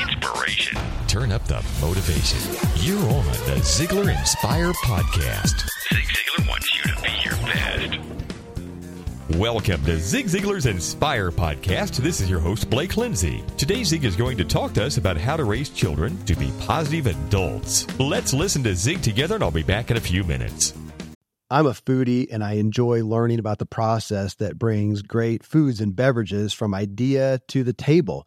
Inspiration. 0.00 0.80
Turn 1.06 1.32
up 1.32 1.44
the 1.46 1.64
motivation. 1.80 2.38
You're 2.76 2.98
on 2.98 3.24
the 3.24 3.60
Ziglar 3.62 4.16
Inspire 4.18 4.72
Podcast. 4.72 5.68
Zig 5.92 6.04
Ziglar 6.04 6.48
wants 6.48 6.74
you 6.76 6.82
to 6.92 7.02
be 7.02 7.10
your 7.24 7.36
best. 7.46 7.98
Welcome 9.38 9.84
to 9.84 9.98
Zig 9.98 10.26
Ziglar's 10.26 10.66
Inspire 10.66 11.30
Podcast. 11.30 11.98
This 11.98 12.20
is 12.20 12.28
your 12.28 12.40
host, 12.40 12.68
Blake 12.68 12.96
Lindsay. 12.96 13.44
Today, 13.56 13.84
Zig 13.84 14.04
is 14.04 14.16
going 14.16 14.36
to 14.38 14.44
talk 14.44 14.72
to 14.74 14.84
us 14.84 14.96
about 14.96 15.16
how 15.16 15.36
to 15.36 15.44
raise 15.44 15.68
children 15.70 16.16
to 16.24 16.34
be 16.34 16.52
positive 16.60 17.06
adults. 17.06 17.86
Let's 17.98 18.32
listen 18.32 18.62
to 18.64 18.74
Zig 18.74 19.02
together, 19.02 19.36
and 19.36 19.44
I'll 19.44 19.50
be 19.50 19.62
back 19.62 19.90
in 19.90 19.96
a 19.96 20.00
few 20.00 20.24
minutes. 20.24 20.74
I'm 21.48 21.66
a 21.66 21.72
foodie 21.72 22.28
and 22.32 22.42
I 22.42 22.54
enjoy 22.54 23.04
learning 23.04 23.38
about 23.38 23.58
the 23.58 23.66
process 23.66 24.34
that 24.36 24.58
brings 24.58 25.02
great 25.02 25.44
foods 25.44 25.82
and 25.82 25.94
beverages 25.94 26.54
from 26.54 26.74
idea 26.74 27.40
to 27.48 27.62
the 27.62 27.74
table. 27.74 28.26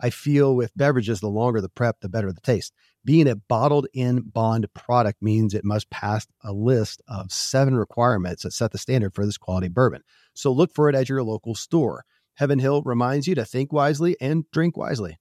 I 0.00 0.10
feel 0.10 0.56
with 0.56 0.76
beverages, 0.76 1.20
the 1.20 1.28
longer 1.28 1.60
the 1.60 1.68
prep, 1.68 2.00
the 2.00 2.08
better 2.08 2.32
the 2.32 2.40
taste. 2.40 2.72
Being 3.04 3.28
a 3.28 3.36
bottled 3.36 3.86
in 3.94 4.20
bond 4.20 4.66
product 4.74 5.22
means 5.22 5.54
it 5.54 5.64
must 5.64 5.90
pass 5.90 6.26
a 6.42 6.52
list 6.52 7.02
of 7.08 7.32
seven 7.32 7.76
requirements 7.76 8.42
that 8.42 8.52
set 8.52 8.72
the 8.72 8.78
standard 8.78 9.14
for 9.14 9.24
this 9.24 9.38
quality 9.38 9.68
bourbon. 9.68 10.02
So 10.34 10.52
look 10.52 10.72
for 10.74 10.88
it 10.88 10.94
at 10.94 11.08
your 11.08 11.22
local 11.22 11.54
store. 11.54 12.04
Heaven 12.34 12.58
Hill 12.58 12.82
reminds 12.82 13.26
you 13.26 13.34
to 13.34 13.44
think 13.44 13.72
wisely 13.72 14.16
and 14.20 14.44
drink 14.50 14.76
wisely. 14.76 15.18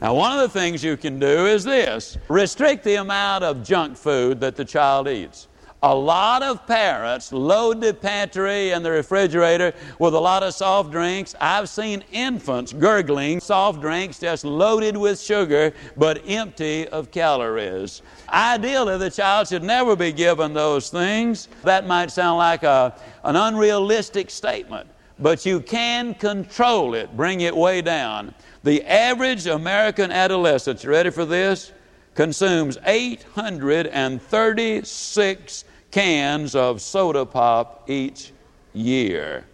Now, 0.00 0.14
one 0.14 0.32
of 0.32 0.40
the 0.40 0.48
things 0.48 0.84
you 0.84 0.96
can 0.96 1.18
do 1.18 1.46
is 1.46 1.64
this 1.64 2.16
restrict 2.28 2.84
the 2.84 2.96
amount 2.96 3.42
of 3.42 3.64
junk 3.64 3.96
food 3.96 4.40
that 4.40 4.56
the 4.56 4.64
child 4.64 5.08
eats. 5.08 5.48
A 5.80 5.94
lot 5.94 6.42
of 6.42 6.66
parents 6.66 7.32
load 7.32 7.80
the 7.80 7.94
pantry 7.94 8.72
and 8.72 8.84
the 8.84 8.90
refrigerator 8.90 9.72
with 10.00 10.12
a 10.12 10.18
lot 10.18 10.42
of 10.42 10.52
soft 10.52 10.90
drinks. 10.90 11.36
I've 11.40 11.68
seen 11.68 12.02
infants 12.10 12.72
gurgling 12.72 13.38
soft 13.38 13.80
drinks 13.80 14.18
just 14.18 14.44
loaded 14.44 14.96
with 14.96 15.20
sugar 15.20 15.72
but 15.96 16.20
empty 16.26 16.88
of 16.88 17.12
calories. 17.12 18.02
Ideally, 18.28 18.98
the 18.98 19.08
child 19.08 19.46
should 19.46 19.62
never 19.62 19.94
be 19.94 20.10
given 20.10 20.52
those 20.52 20.90
things. 20.90 21.46
That 21.62 21.86
might 21.86 22.10
sound 22.10 22.38
like 22.38 22.64
a, 22.64 22.92
an 23.22 23.36
unrealistic 23.36 24.30
statement, 24.30 24.88
but 25.20 25.46
you 25.46 25.60
can 25.60 26.14
control 26.14 26.94
it, 26.94 27.16
bring 27.16 27.42
it 27.42 27.56
way 27.56 27.82
down. 27.82 28.34
The 28.64 28.84
average 28.84 29.46
American 29.46 30.10
adolescent, 30.10 30.82
you 30.82 30.90
ready 30.90 31.10
for 31.10 31.24
this? 31.24 31.70
Consumes 32.16 32.78
836 32.84 35.64
cans 35.90 36.54
of 36.54 36.80
soda 36.80 37.24
pop 37.24 37.88
each 37.88 38.32
year. 38.72 39.44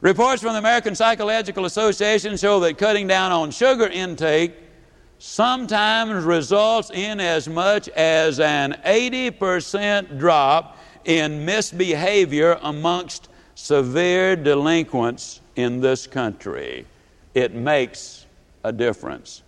Reports 0.00 0.42
from 0.42 0.52
the 0.52 0.58
American 0.58 0.94
Psychological 0.94 1.64
Association 1.64 2.36
show 2.36 2.60
that 2.60 2.76
cutting 2.76 3.06
down 3.06 3.32
on 3.32 3.50
sugar 3.50 3.86
intake 3.86 4.52
sometimes 5.18 6.24
results 6.24 6.90
in 6.90 7.20
as 7.20 7.48
much 7.48 7.88
as 7.90 8.40
an 8.40 8.72
80% 8.84 10.18
drop 10.18 10.78
in 11.04 11.44
misbehavior 11.44 12.58
amongst 12.62 13.28
severe 13.54 14.36
delinquents 14.36 15.40
in 15.56 15.80
this 15.80 16.06
country. 16.06 16.84
It 17.34 17.54
makes 17.54 18.26
a 18.62 18.72
difference. 18.72 19.42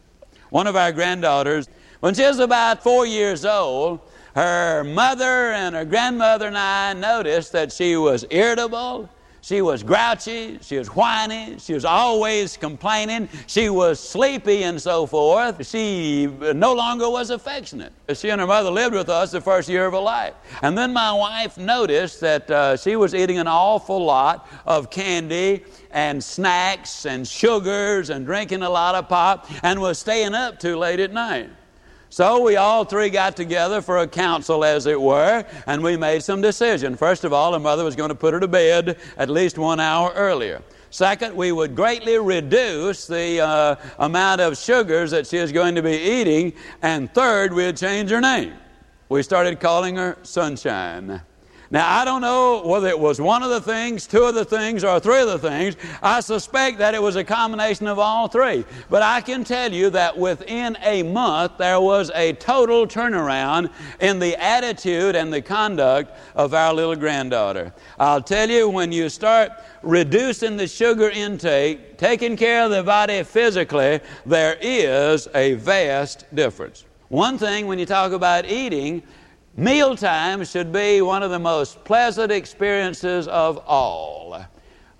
One 0.51 0.67
of 0.67 0.77
our 0.77 0.93
granddaughters, 0.93 1.69
when 2.01 2.15
she 2.15 2.23
was 2.23 2.39
about 2.39 2.83
four 2.83 3.07
years 3.07 3.45
old, 3.45 4.01
her 4.37 4.85
mother 4.85 5.25
and 5.53 5.75
her 5.75 5.87
grandmother 5.87 6.47
and 6.47 6.59
I 6.59 6.93
noticed 6.93 7.53
that 7.53 7.73
she 7.73 7.97
was 7.97 8.27
irritable, 8.29 9.09
she 9.41 9.63
was 9.63 9.83
grouchy, 9.83 10.59
she 10.61 10.77
was 10.77 10.89
whiny, 10.89 11.57
she 11.59 11.73
was 11.73 11.87
always 11.87 12.59
complaining, 12.59 13.31
she 13.47 13.71
was 13.71 13.99
sleepy 13.99 14.65
and 14.65 14.83
so 14.83 15.07
forth. 15.07 15.67
She 15.67 16.27
no 16.27 16.75
longer 16.75 17.09
was 17.09 17.31
affectionate. 17.31 17.95
She 18.13 18.29
and 18.29 18.39
her 18.39 18.47
mother 18.47 18.71
lived 18.71 18.95
with 18.95 19.09
us 19.09 19.31
the 19.31 19.41
first 19.41 19.71
year 19.71 19.87
of 19.87 19.95
her 19.95 20.01
life. 20.01 20.35
And 20.61 20.77
then 20.77 20.93
my 20.93 21.13
wife 21.13 21.57
noticed 21.57 22.21
that 22.21 22.51
uh, 22.51 22.77
she 22.77 22.97
was 22.97 23.15
eating 23.15 23.39
an 23.39 23.47
awful 23.49 24.05
lot 24.05 24.49
of 24.67 24.91
candy 24.91 25.65
and 25.93 26.23
snacks 26.23 27.07
and 27.07 27.27
sugars 27.27 28.11
and 28.11 28.27
drinking 28.27 28.63
a 28.63 28.69
lot 28.69 28.95
of 28.97 29.09
pop 29.09 29.49
and 29.63 29.81
was 29.81 29.99
staying 29.99 30.35
up 30.35 30.61
too 30.61 30.77
late 30.77 31.01
at 31.01 31.13
night. 31.13 31.49
So 32.17 32.41
we 32.41 32.57
all 32.57 32.87
three 32.87 33.11
got 33.11 33.37
together 33.37 33.83
for 33.83 33.99
a 33.99 34.09
council, 34.09 34.65
as 34.65 34.87
it 34.87 34.99
were, 34.99 35.45
and 35.67 35.83
we 35.83 35.99
made 35.99 36.23
some 36.23 36.41
decision. 36.41 36.97
First 36.97 37.25
of 37.25 37.35
all, 37.35 37.53
her 37.53 37.59
mother 37.59 37.85
was 37.85 37.95
going 37.95 38.09
to 38.09 38.15
put 38.15 38.33
her 38.33 38.41
to 38.41 38.49
bed 38.49 38.97
at 39.19 39.29
least 39.29 39.59
one 39.59 39.81
hour 39.81 40.15
earlier. 40.15 40.63
Second, 40.89 41.37
we 41.37 41.53
would 41.53 41.77
greatly 41.77 42.19
reduce 42.19 43.07
the 43.07 43.41
uh, 43.41 43.77
amount 43.99 44.41
of 44.41 44.57
sugars 44.57 45.11
that 45.11 45.27
she 45.27 45.37
is 45.37 45.53
going 45.53 45.75
to 45.75 45.83
be 45.83 45.93
eating. 45.93 46.55
And 46.81 47.13
third, 47.13 47.53
we'd 47.53 47.77
change 47.77 48.09
her 48.09 48.23
name. 48.23 48.55
We 49.11 49.23
started 49.23 49.61
calling 49.61 49.97
her 49.97 50.17
Sunshine. 50.23 51.21
Now, 51.71 52.01
I 52.01 52.05
don't 52.05 52.21
know 52.21 52.63
whether 52.65 52.89
it 52.89 52.99
was 52.99 53.21
one 53.21 53.43
of 53.43 53.51
the 53.51 53.61
things, 53.61 54.07
two 54.07 54.23
of 54.23 54.35
the 54.35 54.45
things, 54.45 54.85
or 54.85 55.01
three 55.01 55.21
of 55.21 55.27
the 55.27 55.39
things. 55.39 55.77
I 56.01 56.21
suspect 56.21 56.79
that 56.79 56.95
it 56.95 57.03
was 57.03 57.17
a 57.17 57.25
combination 57.25 57.89
of 57.89 57.99
all 57.99 58.29
three. 58.29 58.65
But 58.89 59.03
I 59.03 59.21
can 59.21 59.43
tell 59.43 59.73
you 59.73 59.91
that 59.91 60.17
within 60.17 60.79
a 60.83 61.03
month, 61.03 61.59
there 61.59 61.81
was 61.81 62.13
a 62.15 62.35
total 62.35 62.87
turnaround 62.87 63.71
in 64.01 64.21
the 64.21 64.37
attitude 64.41 65.17
and 65.17 65.33
the 65.33 65.43
conduct 65.43 66.17
of 66.37 66.55
our 66.55 66.73
little 66.73 66.95
granddaughter. 66.95 67.73
I'll 67.99 68.23
tell 68.23 68.49
you, 68.49 68.69
when 68.69 68.93
you 68.93 69.09
start 69.09 69.51
reducing 69.83 70.57
the 70.57 70.69
sugar 70.69 71.11
intake, 71.11 71.99
taking 71.99 72.37
care 72.37 72.65
of 72.65 72.71
the 72.71 72.85
body 72.85 73.25
physically, 73.25 74.01
there 74.25 74.57
is 74.61 75.27
a 75.35 75.55
vast 75.55 76.33
difference. 76.35 76.85
One 77.09 77.39
thing 77.39 77.67
when 77.67 77.79
you 77.79 77.87
talk 77.87 78.13
about 78.13 78.47
eating, 78.47 79.03
Mealtime 79.59 80.45
should 80.45 80.71
be 80.71 81.01
one 81.01 81.23
of 81.23 81.31
the 81.31 81.39
most 81.39 81.83
pleasant 81.83 82.31
experiences 82.31 83.27
of 83.27 83.57
all. 83.67 84.45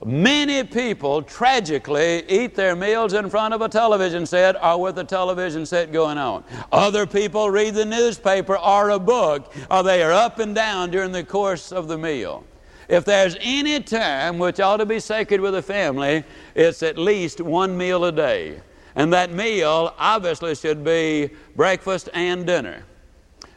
Many 0.03 0.65
people 0.65 1.21
tragically 1.21 2.25
eat 2.27 2.55
their 2.55 2.75
meals 2.75 3.13
in 3.13 3.29
front 3.29 3.53
of 3.53 3.61
a 3.61 3.69
television 3.69 4.25
set 4.25 4.57
or 4.65 4.81
with 4.81 4.99
a 4.99 5.05
television 5.05 5.67
set 5.67 5.93
going 5.93 6.17
on. 6.17 6.43
Other 6.73 7.07
people 7.07 7.51
read 7.51 7.75
the 7.75 7.85
newspaper 7.85 8.57
or 8.57 8.91
a 8.91 8.99
book, 8.99 9.53
or 9.71 9.83
they 9.83 10.03
are 10.03 10.13
up 10.13 10.39
and 10.39 10.55
down 10.55 10.91
during 10.91 11.13
the 11.13 11.25
course 11.25 11.71
of 11.71 11.87
the 11.87 11.99
meal. 11.99 12.43
If 12.89 13.05
there's 13.05 13.37
any 13.41 13.81
time 13.81 14.39
which 14.39 14.59
ought 14.59 14.79
to 14.79 14.87
be 14.87 15.01
sacred 15.01 15.43
with 15.43 15.55
a 15.55 15.63
family, 15.63 16.25
it's 16.55 16.83
at 16.83 16.97
least 16.97 17.43
one 17.43 17.77
meal 17.77 18.07
a 18.07 18.13
day. 18.13 18.63
And 18.95 19.13
that 19.13 19.33
meal 19.33 19.93
obviously 19.99 20.55
should 20.55 20.83
be 20.83 21.29
breakfast 21.57 22.09
and 22.15 22.47
dinner. 22.47 22.85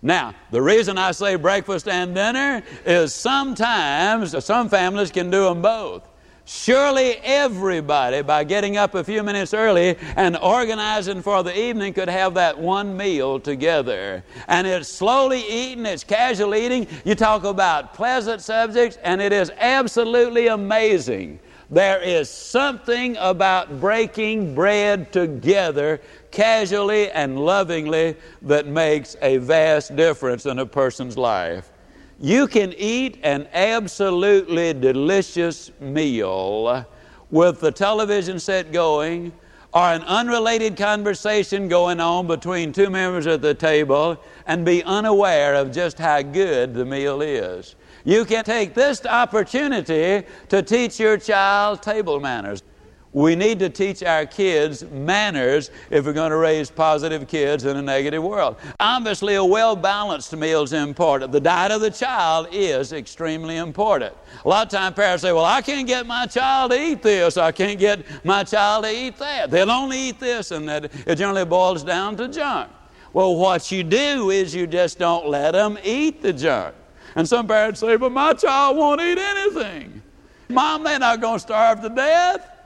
Now, 0.02 0.34
the 0.52 0.62
reason 0.62 0.98
I 0.98 1.12
say 1.12 1.36
breakfast 1.36 1.88
and 1.88 2.16
dinner 2.16 2.64
is 2.86 3.14
sometimes 3.14 4.44
some 4.46 4.70
families 4.70 5.12
can 5.12 5.30
do 5.30 5.44
them 5.46 5.62
both. 5.62 6.08
Surely 6.46 7.12
everybody, 7.18 8.24
by 8.24 8.44
getting 8.44 8.76
up 8.76 8.96
a 8.96 9.04
few 9.04 9.22
minutes 9.22 9.54
early 9.54 9.96
and 10.16 10.36
organizing 10.36 11.22
for 11.22 11.44
the 11.44 11.56
evening, 11.56 11.94
could 11.94 12.10
have 12.10 12.34
that 12.34 12.58
one 12.58 12.98
meal 12.98 13.40
together. 13.40 14.24
And 14.48 14.66
it's 14.66 14.90
slowly 14.90 15.48
eating, 15.48 15.86
it's 15.86 16.04
casual 16.04 16.56
eating. 16.56 16.88
You 17.06 17.14
talk 17.14 17.44
about 17.44 17.94
pleasant 17.94 18.42
subjects, 18.42 18.98
and 19.04 19.22
it 19.22 19.32
is 19.32 19.52
absolutely 19.60 20.48
amazing. 20.48 21.40
There 21.72 22.02
is 22.02 22.32
something 22.32 23.16
about 23.18 23.80
breaking 23.80 24.56
bread 24.56 25.12
together 25.12 26.02
casually 26.32 27.12
and 27.12 27.38
lovingly 27.46 28.16
that 28.42 28.66
makes 28.66 29.16
a 29.22 29.38
vast 29.38 29.96
difference 29.96 30.48
in 30.48 30.58
a 30.58 30.66
person's 30.66 31.16
life. 31.16 31.72
You 32.20 32.48
can 32.48 32.74
eat 32.74 33.20
an 33.22 33.48
absolutely 33.54 34.74
delicious 34.74 35.72
meal 35.80 36.88
with 37.30 37.60
the 37.60 37.72
television 37.72 38.40
set 38.40 38.72
going 38.72 39.32
or 39.74 39.84
an 39.84 40.02
unrelated 40.04 40.76
conversation 40.76 41.68
going 41.68 42.00
on 42.00 42.26
between 42.26 42.72
two 42.72 42.90
members 42.90 43.28
at 43.28 43.42
the 43.42 43.54
table 43.54 44.20
and 44.48 44.66
be 44.66 44.84
unaware 44.84 45.54
of 45.54 45.72
just 45.72 46.00
how 46.00 46.22
good 46.22 46.74
the 46.74 46.86
meal 46.86 47.22
is. 47.22 47.76
You 48.04 48.26
can 48.26 48.44
take 48.44 48.74
this 48.74 49.06
opportunity 49.06 50.26
to 50.48 50.64
teach 50.64 51.00
your 51.00 51.18
child 51.18 51.84
table 51.84 52.20
manners. 52.20 52.64
We 53.12 53.36
need 53.36 53.58
to 53.60 53.70
teach 53.70 54.04
our 54.04 54.28
kids 54.28 54.84
manners 54.84 55.72
if 55.90 56.06
we're 56.06 56.14
going 56.14 56.30
to 56.30 56.38
raise 56.38 56.70
positive 56.70 57.28
kids 57.28 57.66
in 57.66 57.76
a 57.76 57.82
negative 57.82 58.22
world. 58.22 58.58
Obviously, 58.80 59.34
a 59.34 59.44
well 59.44 59.76
balanced 59.76 60.36
meal 60.36 60.62
is 60.62 60.74
important. 60.74 61.32
The 61.32 61.40
diet 61.40 61.72
of 61.72 61.82
the 61.82 61.90
child 61.90 62.50
is 62.52 62.94
extremely 62.94 63.58
important. 63.58 64.16
A 64.46 64.48
lot 64.48 64.68
of 64.68 64.72
times 64.72 64.96
parents 64.96 65.24
say, 65.24 65.32
Well, 65.32 65.46
I 65.46 65.62
can't 65.64 65.88
get 65.88 66.06
my 66.06 66.28
child 66.28 66.70
to 66.72 66.80
eat 66.80 67.02
this, 67.02 67.36
I 67.36 67.52
can't 67.52 67.80
get 67.80 68.06
my 68.24 68.44
child 68.44 68.84
to 68.84 68.92
eat 68.92 69.18
that. 69.18 69.50
They'll 69.50 69.72
only 69.72 69.98
eat 70.10 70.20
this, 70.20 70.52
and 70.52 70.70
that 70.70 70.92
it 71.08 71.16
generally 71.16 71.46
boils 71.46 71.84
down 71.84 72.16
to 72.18 72.28
junk. 72.28 72.70
Well, 73.12 73.36
what 73.36 73.72
you 73.72 73.82
do 73.82 74.30
is 74.30 74.54
you 74.54 74.68
just 74.68 75.00
don't 75.00 75.28
let 75.28 75.52
them 75.52 75.80
eat 75.84 76.22
the 76.22 76.32
junk. 76.32 76.76
And 77.16 77.28
some 77.28 77.48
parents 77.48 77.80
say, 77.80 77.96
But 77.96 78.12
my 78.12 78.34
child 78.34 78.78
won't 78.78 79.02
eat 79.02 79.18
anything. 79.18 80.04
Mom, 80.48 80.84
they're 80.84 81.00
not 81.00 81.22
going 81.22 81.38
to 81.38 81.40
starve 81.40 81.82
to 81.82 81.90
death. 81.90 82.59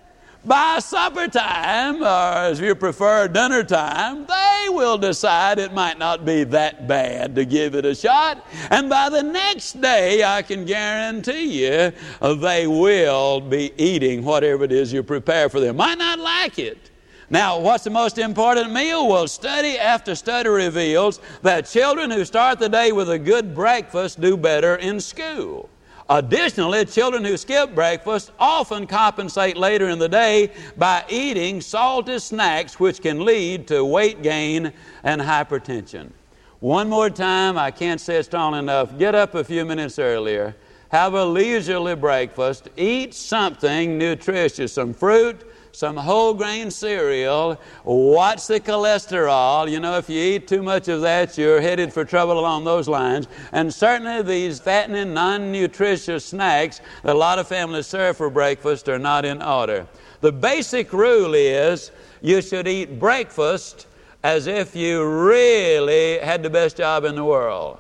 By 0.46 0.80
supper 0.80 1.30
time, 1.30 2.04
or 2.04 2.06
as 2.06 2.60
you 2.60 2.76
prefer, 2.76 3.30
dinner 3.30 3.64
time, 3.64 4.26
they 4.26 4.66
will 4.68 4.98
decide 4.98 5.58
it 5.58 5.74
might 5.74 5.98
not 5.98 6.26
be 6.26 6.44
that 6.44 6.86
bad 6.86 7.34
to 7.36 7.46
give 7.46 7.76
it 7.76 7.86
a 7.86 7.96
shot. 7.96 8.46
And 8.70 8.90
by 8.90 9.08
the 9.08 9.24
next 9.24 9.80
day, 9.80 10.22
I 10.22 10.42
can 10.42 10.66
guarantee 10.66 11.64
you, 11.66 11.94
they 12.42 12.68
will 12.68 13.40
be 13.40 13.72
eating 13.78 14.26
whatever 14.26 14.66
it 14.66 14.74
is 14.74 14.92
you 14.92 15.02
prepare 15.02 15.48
for 15.48 15.62
them. 15.62 15.78
Might 15.78 15.98
not 15.98 16.20
like 16.20 16.60
it. 16.60 16.92
Now, 17.30 17.58
what's 17.60 17.86
the 17.86 17.90
most 17.90 18.18
important 18.18 18.74
meal? 18.74 19.08
Well, 19.08 19.30
study 19.30 19.80
after 19.80 20.14
study 20.14 20.50
reveals 20.50 21.22
that 21.42 21.68
children 21.68 22.12
who 22.12 22.26
start 22.26 22.60
the 22.60 22.68
day 22.68 22.92
with 22.92 23.10
a 23.10 23.18
good 23.18 23.56
breakfast 23.56 24.20
do 24.20 24.36
better 24.36 24.76
in 24.76 25.00
school. 25.00 25.70
Additionally, 26.10 26.86
children 26.86 27.24
who 27.24 27.38
skip 27.38 27.74
breakfast 27.74 28.32
often 28.38 28.86
compensate 28.86 29.56
later 29.56 29.88
in 29.88 30.00
the 30.00 30.10
day 30.10 30.52
by 30.78 31.04
eating 31.08 31.62
salty 31.62 32.20
snacks, 32.20 32.80
which 32.80 33.02
can 33.02 33.24
lead 33.24 33.68
to 33.68 33.86
weight 33.86 34.22
gain 34.22 34.74
and 35.04 35.22
hypertension. 35.22 36.12
One 36.60 36.90
more 36.90 37.10
time, 37.10 37.58
I 37.58 37.72
can't 37.72 38.02
say 38.02 38.18
it 38.18 38.24
strong 38.24 38.56
enough. 38.56 38.98
Get 38.98 39.16
up 39.16 39.36
a 39.36 39.44
few 39.44 39.66
minutes 39.66 39.98
earlier, 39.98 40.56
have 40.90 41.14
a 41.14 41.26
leisurely 41.26 41.96
breakfast, 41.96 42.70
eat 42.78 43.14
something 43.14 43.98
nutritious, 43.98 44.74
some 44.74 44.94
fruit, 44.94 45.50
some 45.74 45.98
whole 45.98 46.36
grain 46.36 46.70
cereal, 46.70 47.60
watch 47.84 48.46
the 48.46 48.60
cholesterol. 48.60 49.70
You 49.70 49.80
know, 49.80 49.98
if 49.98 50.08
you 50.08 50.20
eat 50.20 50.48
too 50.48 50.62
much 50.62 50.88
of 50.88 51.02
that, 51.02 51.36
you're 51.36 51.62
headed 51.62 51.92
for 51.92 52.06
trouble 52.06 52.40
along 52.40 52.64
those 52.64 52.88
lines. 52.88 53.28
And 53.52 53.74
certainly 53.74 54.22
these 54.22 54.60
fattening, 54.60 55.16
non 55.16 55.52
nutritious 55.52 56.26
snacks 56.26 56.80
that 57.02 57.16
a 57.16 57.18
lot 57.18 57.40
of 57.40 57.48
families 57.48 57.88
serve 57.88 58.18
for 58.18 58.30
breakfast 58.30 58.88
are 58.88 59.00
not 59.00 59.26
in 59.26 59.42
order. 59.42 59.88
The 60.22 60.32
basic 60.32 60.94
rule 60.94 61.34
is 61.34 61.90
you 62.22 62.44
should 62.44 62.68
eat 62.68 63.00
breakfast 63.00 63.88
as 64.24 64.46
if 64.46 64.76
you 64.76 65.04
really 65.04 66.20
had 66.20 66.44
the 66.44 66.52
best 66.52 66.78
job 66.78 67.04
in 67.04 67.16
the 67.16 67.26
world. 67.26 67.80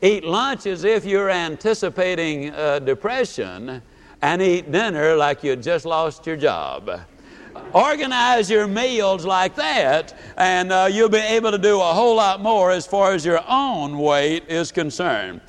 Eat 0.00 0.22
lunch 0.22 0.66
as 0.66 0.84
if 0.84 1.04
you're 1.04 1.30
anticipating 1.30 2.50
uh, 2.50 2.78
depression, 2.78 3.82
and 4.22 4.40
eat 4.40 4.70
dinner 4.70 5.16
like 5.16 5.42
you 5.42 5.56
just 5.56 5.84
lost 5.84 6.26
your 6.26 6.36
job. 6.36 7.00
Organize 7.72 8.50
your 8.50 8.66
meals 8.66 9.24
like 9.24 9.54
that, 9.56 10.16
and 10.36 10.72
uh, 10.72 10.88
you'll 10.90 11.08
be 11.08 11.18
able 11.18 11.50
to 11.50 11.58
do 11.58 11.80
a 11.80 11.92
whole 11.92 12.16
lot 12.16 12.40
more 12.40 12.70
as 12.70 12.86
far 12.86 13.12
as 13.12 13.24
your 13.24 13.40
own 13.48 13.98
weight 13.98 14.44
is 14.48 14.70
concerned. 14.70 15.40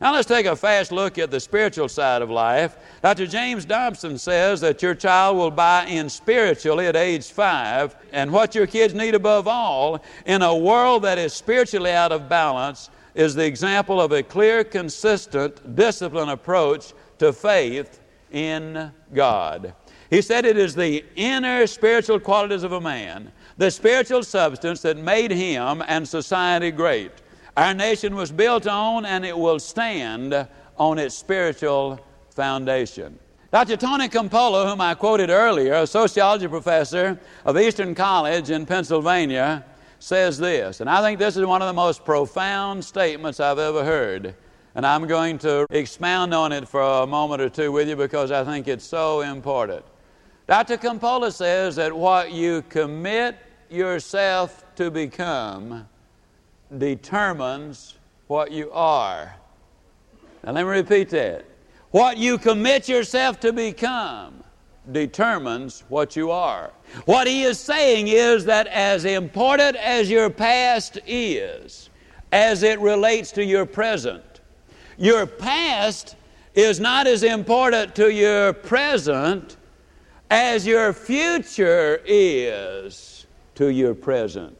Now 0.00 0.12
let's 0.12 0.28
take 0.28 0.44
a 0.44 0.54
fast 0.54 0.92
look 0.92 1.16
at 1.16 1.30
the 1.30 1.40
spiritual 1.40 1.88
side 1.88 2.20
of 2.20 2.30
life. 2.30 2.76
Dr. 3.02 3.26
James 3.26 3.64
Dobson 3.64 4.18
says 4.18 4.60
that 4.60 4.82
your 4.82 4.94
child 4.94 5.38
will 5.38 5.50
buy 5.50 5.86
in 5.86 6.10
spiritually 6.10 6.86
at 6.86 6.96
age 6.96 7.30
five, 7.30 7.96
and 8.12 8.30
what 8.30 8.54
your 8.54 8.66
kids 8.66 8.92
need 8.92 9.14
above 9.14 9.48
all 9.48 10.02
in 10.26 10.42
a 10.42 10.54
world 10.54 11.02
that 11.04 11.16
is 11.16 11.32
spiritually 11.32 11.92
out 11.92 12.12
of 12.12 12.28
balance 12.28 12.90
is 13.14 13.34
the 13.34 13.44
example 13.44 13.98
of 13.98 14.12
a 14.12 14.22
clear, 14.22 14.62
consistent, 14.64 15.74
disciplined 15.74 16.30
approach 16.30 16.92
to 17.18 17.32
faith 17.32 18.00
in 18.32 18.92
God. 19.14 19.74
He 20.10 20.22
said 20.22 20.44
it 20.44 20.56
is 20.56 20.74
the 20.74 21.04
inner 21.16 21.66
spiritual 21.66 22.20
qualities 22.20 22.62
of 22.62 22.72
a 22.72 22.80
man, 22.80 23.32
the 23.56 23.70
spiritual 23.70 24.22
substance 24.22 24.82
that 24.82 24.96
made 24.96 25.30
him 25.30 25.82
and 25.86 26.06
society 26.06 26.70
great. 26.70 27.10
Our 27.56 27.74
nation 27.74 28.14
was 28.14 28.30
built 28.30 28.66
on 28.66 29.06
and 29.06 29.24
it 29.24 29.36
will 29.36 29.58
stand 29.58 30.46
on 30.78 30.98
its 30.98 31.14
spiritual 31.14 32.00
foundation. 32.30 33.18
Dr. 33.50 33.76
Tony 33.76 34.08
Campolo, 34.08 34.68
whom 34.68 34.80
I 34.80 34.94
quoted 34.94 35.30
earlier, 35.30 35.74
a 35.74 35.86
sociology 35.86 36.46
professor 36.46 37.18
of 37.44 37.58
Eastern 37.58 37.94
College 37.94 38.50
in 38.50 38.66
Pennsylvania, 38.66 39.64
says 39.98 40.36
this, 40.36 40.80
and 40.80 40.90
I 40.90 41.00
think 41.00 41.18
this 41.18 41.36
is 41.36 41.46
one 41.46 41.62
of 41.62 41.68
the 41.68 41.72
most 41.72 42.04
profound 42.04 42.84
statements 42.84 43.40
I've 43.40 43.58
ever 43.58 43.82
heard. 43.82 44.34
And 44.74 44.84
I'm 44.84 45.06
going 45.06 45.38
to 45.38 45.66
expound 45.70 46.34
on 46.34 46.52
it 46.52 46.68
for 46.68 46.82
a 46.82 47.06
moment 47.06 47.40
or 47.40 47.48
two 47.48 47.72
with 47.72 47.88
you 47.88 47.96
because 47.96 48.30
I 48.30 48.44
think 48.44 48.68
it's 48.68 48.84
so 48.84 49.22
important. 49.22 49.82
Dr. 50.46 50.76
Campolo 50.76 51.32
says 51.32 51.74
that 51.74 51.92
what 51.92 52.30
you 52.30 52.62
commit 52.68 53.36
yourself 53.68 54.64
to 54.76 54.92
become 54.92 55.88
determines 56.78 57.94
what 58.28 58.52
you 58.52 58.70
are. 58.70 59.34
Now, 60.44 60.52
let 60.52 60.64
me 60.64 60.70
repeat 60.70 61.10
that. 61.10 61.44
What 61.90 62.16
you 62.16 62.38
commit 62.38 62.88
yourself 62.88 63.40
to 63.40 63.52
become 63.52 64.44
determines 64.92 65.82
what 65.88 66.14
you 66.14 66.30
are. 66.30 66.70
What 67.06 67.26
he 67.26 67.42
is 67.42 67.58
saying 67.58 68.06
is 68.06 68.44
that 68.44 68.68
as 68.68 69.04
important 69.04 69.76
as 69.76 70.08
your 70.08 70.30
past 70.30 70.98
is, 71.06 71.90
as 72.30 72.62
it 72.62 72.78
relates 72.78 73.32
to 73.32 73.44
your 73.44 73.66
present, 73.66 74.42
your 74.96 75.26
past 75.26 76.14
is 76.54 76.78
not 76.78 77.08
as 77.08 77.24
important 77.24 77.96
to 77.96 78.12
your 78.12 78.52
present 78.52 79.55
as 80.30 80.66
your 80.66 80.92
future 80.92 82.00
is 82.04 83.26
to 83.54 83.68
your 83.68 83.94
present. 83.94 84.56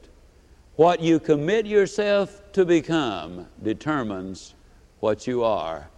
What 0.77 1.01
you 1.01 1.19
commit 1.19 1.67
yourself 1.67 2.43
to 2.53 2.65
become 2.65 3.47
determines 3.63 4.55
what 5.01 5.27
you 5.27 5.43
are. 5.43 5.89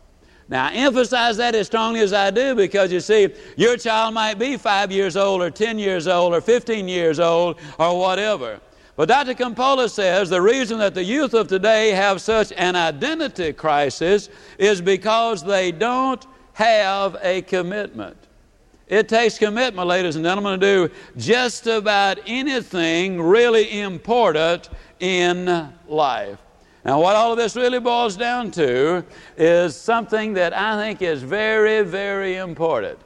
Now, 0.48 0.68
I 0.68 0.72
emphasize 0.72 1.36
that 1.36 1.54
as 1.54 1.66
strongly 1.66 2.00
as 2.00 2.12
I 2.12 2.30
do 2.30 2.54
because 2.54 2.90
you 2.90 3.00
see, 3.00 3.28
your 3.56 3.76
child 3.76 4.14
might 4.14 4.38
be 4.38 4.56
five 4.56 4.90
years 4.90 5.16
old, 5.16 5.42
or 5.42 5.50
10 5.50 5.78
years 5.78 6.08
old, 6.08 6.32
or 6.32 6.40
15 6.40 6.88
years 6.88 7.20
old, 7.20 7.58
or 7.78 7.98
whatever. 7.98 8.60
But 8.96 9.08
Dr. 9.08 9.34
Campolo 9.34 9.90
says 9.90 10.30
the 10.30 10.40
reason 10.40 10.78
that 10.78 10.94
the 10.94 11.04
youth 11.04 11.34
of 11.34 11.48
today 11.48 11.90
have 11.90 12.20
such 12.20 12.52
an 12.52 12.76
identity 12.76 13.52
crisis 13.52 14.30
is 14.58 14.80
because 14.80 15.44
they 15.44 15.70
don't 15.70 16.26
have 16.54 17.16
a 17.22 17.42
commitment. 17.42 18.27
It 18.88 19.06
takes 19.06 19.38
commitment, 19.38 19.86
ladies 19.86 20.16
and 20.16 20.24
gentlemen, 20.24 20.58
to 20.58 20.88
do 20.88 20.94
just 21.18 21.66
about 21.66 22.18
anything 22.26 23.20
really 23.20 23.80
important 23.80 24.70
in 24.98 25.70
life. 25.86 26.38
Now, 26.86 26.98
what 27.00 27.14
all 27.14 27.32
of 27.32 27.36
this 27.36 27.54
really 27.54 27.80
boils 27.80 28.16
down 28.16 28.50
to 28.52 29.04
is 29.36 29.76
something 29.76 30.32
that 30.34 30.56
I 30.56 30.82
think 30.82 31.02
is 31.02 31.22
very, 31.22 31.82
very 31.82 32.36
important. 32.36 32.98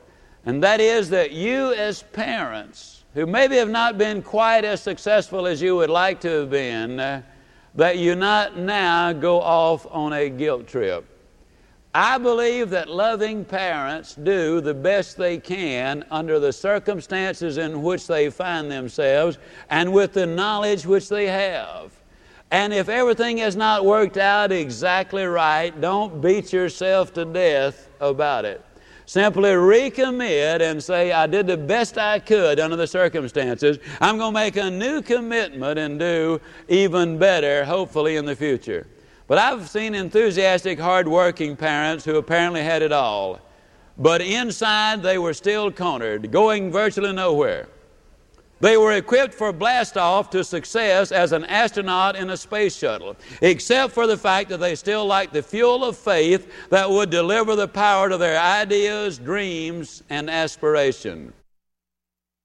And 0.46 0.62
that 0.62 0.80
is 0.80 1.10
that 1.10 1.32
you, 1.32 1.72
as 1.74 2.04
parents, 2.04 3.04
who 3.14 3.26
maybe 3.26 3.56
have 3.56 3.70
not 3.70 3.98
been 3.98 4.22
quite 4.22 4.64
as 4.64 4.80
successful 4.80 5.48
as 5.48 5.60
you 5.60 5.74
would 5.76 5.90
like 5.90 6.20
to 6.20 6.28
have 6.28 6.50
been, 6.50 7.24
that 7.74 7.98
you 7.98 8.14
not 8.14 8.56
now 8.56 9.12
go 9.12 9.40
off 9.40 9.84
on 9.90 10.12
a 10.12 10.28
guilt 10.28 10.68
trip. 10.68 11.04
I 11.94 12.16
believe 12.16 12.70
that 12.70 12.88
loving 12.88 13.44
parents 13.44 14.14
do 14.14 14.62
the 14.62 14.72
best 14.72 15.18
they 15.18 15.36
can 15.36 16.06
under 16.10 16.38
the 16.38 16.52
circumstances 16.52 17.58
in 17.58 17.82
which 17.82 18.06
they 18.06 18.30
find 18.30 18.70
themselves 18.70 19.36
and 19.68 19.92
with 19.92 20.14
the 20.14 20.24
knowledge 20.24 20.86
which 20.86 21.10
they 21.10 21.26
have. 21.26 21.92
And 22.50 22.72
if 22.72 22.88
everything 22.88 23.38
has 23.38 23.56
not 23.56 23.84
worked 23.84 24.16
out 24.16 24.52
exactly 24.52 25.24
right, 25.24 25.78
don't 25.82 26.22
beat 26.22 26.50
yourself 26.50 27.12
to 27.14 27.26
death 27.26 27.88
about 28.00 28.46
it. 28.46 28.64
Simply 29.04 29.50
recommit 29.50 30.62
and 30.62 30.82
say, 30.82 31.12
I 31.12 31.26
did 31.26 31.46
the 31.46 31.56
best 31.58 31.98
I 31.98 32.18
could 32.18 32.58
under 32.58 32.76
the 32.76 32.86
circumstances. 32.86 33.78
I'm 34.00 34.16
going 34.16 34.32
to 34.32 34.40
make 34.40 34.56
a 34.56 34.70
new 34.70 35.02
commitment 35.02 35.78
and 35.78 35.98
do 35.98 36.40
even 36.68 37.18
better, 37.18 37.66
hopefully, 37.66 38.16
in 38.16 38.24
the 38.24 38.36
future. 38.36 38.86
But 39.26 39.38
I've 39.38 39.68
seen 39.68 39.94
enthusiastic, 39.94 40.78
hard-working 40.78 41.56
parents 41.56 42.04
who 42.04 42.16
apparently 42.16 42.62
had 42.62 42.82
it 42.82 42.92
all. 42.92 43.40
But 43.98 44.20
inside 44.20 45.02
they 45.02 45.18
were 45.18 45.34
still 45.34 45.70
cornered, 45.70 46.30
going 46.30 46.72
virtually 46.72 47.12
nowhere. 47.12 47.68
They 48.60 48.76
were 48.76 48.92
equipped 48.92 49.34
for 49.34 49.52
blastoff 49.52 50.30
to 50.30 50.44
success 50.44 51.10
as 51.10 51.32
an 51.32 51.44
astronaut 51.46 52.14
in 52.14 52.30
a 52.30 52.36
space 52.36 52.76
shuttle, 52.76 53.16
except 53.40 53.92
for 53.92 54.06
the 54.06 54.16
fact 54.16 54.50
that 54.50 54.60
they 54.60 54.76
still 54.76 55.04
lacked 55.04 55.32
the 55.32 55.42
fuel 55.42 55.84
of 55.84 55.96
faith 55.96 56.48
that 56.70 56.88
would 56.88 57.10
deliver 57.10 57.56
the 57.56 57.66
power 57.66 58.08
to 58.08 58.16
their 58.16 58.38
ideas, 58.38 59.18
dreams, 59.18 60.04
and 60.10 60.30
aspiration. 60.30 61.32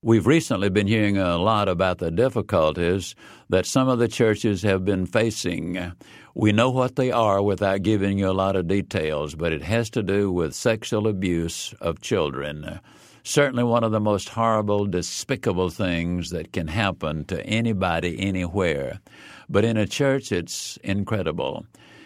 We've 0.03 0.27
recently 0.27 0.69
been 0.69 0.85
hearing 0.85 1.17
a 1.17 1.37
lot 1.37 1.67
about 1.67 1.97
the 1.97 2.11
difficulties 2.11 3.15
that 3.49 3.65
some 3.65 3.89
of 3.89 3.97
the 3.97 4.07
churches 4.07 4.61
have 4.61 4.85
been 4.85 5.07
facing. 5.07 5.91
We 6.35 6.51
know 6.51 6.69
what 6.69 6.95
they 6.95 7.11
are 7.11 7.41
without 7.41 7.81
giving 7.81 8.19
you 8.19 8.29
a 8.29 8.31
lot 8.31 8.55
of 8.55 8.67
details, 8.67 9.33
but 9.33 9.51
it 9.51 9.63
has 9.63 9.89
to 9.91 10.03
do 10.03 10.31
with 10.31 10.53
sexual 10.53 11.07
abuse 11.07 11.73
of 11.81 11.99
children 12.01 12.79
certainly 13.27 13.63
one 13.63 13.83
of 13.83 13.91
the 13.91 13.99
most 13.99 14.29
horrible, 14.29 14.85
despicable 14.85 15.69
things 15.69 16.29
that 16.29 16.53
can 16.53 16.67
happen 16.67 17.25
to 17.25 17.45
anybody 17.45 18.17
anywhere. 18.19 18.99
But 19.49 19.65
in 19.65 19.75
a 19.75 19.85
church, 19.85 20.31
it's 20.31 20.77
incredible. 20.77 21.65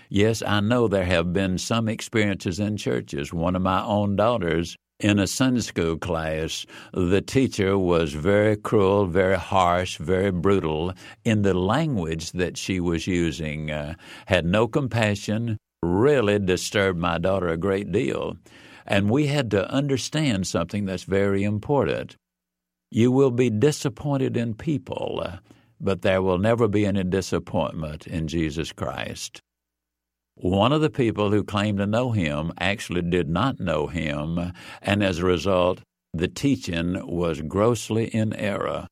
Yes, 0.09 0.41
I 0.41 0.59
know 0.61 0.87
there 0.87 1.05
have 1.05 1.31
been 1.31 1.57
some 1.57 1.87
experiences 1.87 2.59
in 2.59 2.75
churches. 2.75 3.31
One 3.31 3.55
of 3.55 3.61
my 3.61 3.83
own 3.83 4.15
daughters 4.15 4.75
in 5.01 5.17
a 5.19 5.27
Sunday 5.27 5.61
school 5.61 5.97
class, 5.97 6.65
the 6.93 7.21
teacher 7.21 7.77
was 7.77 8.13
very 8.13 8.55
cruel, 8.55 9.07
very 9.07 9.37
harsh, 9.37 9.97
very 9.97 10.31
brutal 10.31 10.93
in 11.25 11.41
the 11.41 11.55
language 11.55 12.31
that 12.33 12.55
she 12.57 12.79
was 12.79 13.07
using, 13.07 13.71
uh, 13.71 13.95
had 14.27 14.45
no 14.45 14.67
compassion, 14.67 15.57
really 15.81 16.37
disturbed 16.37 16.99
my 16.99 17.17
daughter 17.17 17.47
a 17.47 17.57
great 17.57 17.91
deal. 17.91 18.37
And 18.85 19.09
we 19.09 19.27
had 19.27 19.49
to 19.51 19.69
understand 19.71 20.45
something 20.47 20.85
that's 20.85 21.03
very 21.03 21.43
important. 21.43 22.15
You 22.91 23.11
will 23.11 23.31
be 23.31 23.49
disappointed 23.49 24.37
in 24.37 24.53
people, 24.53 25.25
but 25.79 26.01
there 26.03 26.21
will 26.21 26.37
never 26.37 26.67
be 26.67 26.85
any 26.85 27.03
disappointment 27.03 28.05
in 28.05 28.27
Jesus 28.27 28.71
Christ. 28.71 29.41
One 30.41 30.73
of 30.73 30.81
the 30.81 30.89
people 30.89 31.31
who 31.31 31.43
claimed 31.43 31.77
to 31.77 31.85
know 31.85 32.11
him 32.11 32.51
actually 32.59 33.03
did 33.03 33.29
not 33.29 33.59
know 33.59 33.87
him, 33.87 34.51
and 34.81 35.03
as 35.03 35.19
a 35.19 35.25
result, 35.25 35.81
the 36.13 36.27
teaching 36.27 36.99
was 37.07 37.41
grossly 37.41 38.07
in 38.07 38.33
error 38.33 38.87